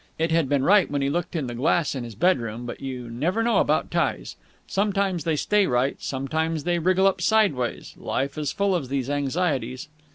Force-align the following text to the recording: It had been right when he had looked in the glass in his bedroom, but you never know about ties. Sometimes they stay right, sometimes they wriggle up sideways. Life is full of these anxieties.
It 0.17 0.31
had 0.31 0.49
been 0.49 0.63
right 0.63 0.89
when 0.89 1.03
he 1.03 1.09
had 1.09 1.13
looked 1.13 1.35
in 1.35 1.45
the 1.45 1.53
glass 1.53 1.93
in 1.93 2.03
his 2.03 2.15
bedroom, 2.15 2.65
but 2.65 2.81
you 2.81 3.07
never 3.07 3.43
know 3.43 3.57
about 3.59 3.91
ties. 3.91 4.35
Sometimes 4.65 5.25
they 5.25 5.35
stay 5.35 5.67
right, 5.67 5.95
sometimes 6.01 6.63
they 6.63 6.79
wriggle 6.79 7.05
up 7.05 7.21
sideways. 7.21 7.93
Life 7.95 8.35
is 8.35 8.51
full 8.51 8.73
of 8.73 8.89
these 8.89 9.11
anxieties. 9.11 9.89